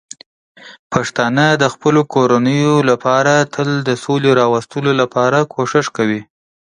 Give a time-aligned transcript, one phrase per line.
[0.93, 6.21] پښتانه د خپلو کورنیو لپاره تل د سولې راوستلو لپاره کوښښ کوي.